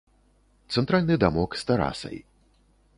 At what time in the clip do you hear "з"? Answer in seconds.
1.61-1.71